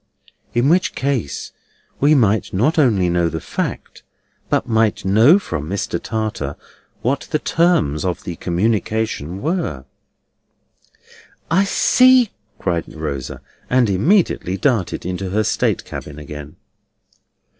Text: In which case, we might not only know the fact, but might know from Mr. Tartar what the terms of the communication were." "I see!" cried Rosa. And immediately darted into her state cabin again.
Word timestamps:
In 0.55 0.67
which 0.67 0.95
case, 0.95 1.51
we 1.99 2.15
might 2.15 2.51
not 2.53 2.79
only 2.79 3.07
know 3.07 3.29
the 3.29 3.39
fact, 3.39 4.01
but 4.49 4.67
might 4.67 5.05
know 5.05 5.37
from 5.37 5.69
Mr. 5.69 6.01
Tartar 6.01 6.55
what 7.03 7.27
the 7.29 7.37
terms 7.37 8.03
of 8.03 8.23
the 8.23 8.35
communication 8.37 9.43
were." 9.43 9.85
"I 11.51 11.65
see!" 11.65 12.31
cried 12.57 12.91
Rosa. 12.91 13.41
And 13.69 13.91
immediately 13.91 14.57
darted 14.57 15.05
into 15.05 15.29
her 15.29 15.43
state 15.43 15.85
cabin 15.85 16.17
again. 16.17 16.55